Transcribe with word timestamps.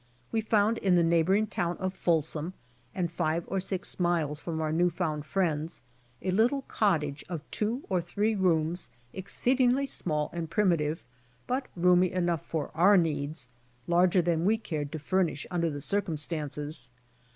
We 0.31 0.41
found 0.41 0.79
in 0.79 0.95
the 0.95 1.03
neighboring 1.03 1.45
town 1.45 1.77
of 1.77 1.93
Folsom, 1.93 2.55
and 2.95 3.11
five 3.11 3.43
or 3.45 3.59
six 3.59 3.99
miles 3.99 4.39
from 4.39 4.59
our 4.59 4.71
new 4.71 4.89
found 4.89 5.25
friends, 5.27 5.83
a 6.23 6.31
little 6.31 6.63
cot 6.63 7.01
tage 7.01 7.23
of 7.29 7.41
two 7.51 7.83
or 7.87 8.01
three 8.01 8.33
rooms• 8.33 8.89
exceedingly 9.15 9.85
small 9.85 10.31
and 10.33 10.49
primitive, 10.49 11.03
but 11.45 11.67
roomy 11.75 12.11
enough 12.11 12.43
for 12.43 12.71
our 12.73 12.97
needs, 12.97 13.47
larger 13.85 14.23
than 14.23 14.43
we 14.43 14.57
cared 14.57 14.91
to 14.93 14.97
furnish 14.97 15.45
under 15.51 15.69
the 15.69 15.81
circumstances. 15.81 16.89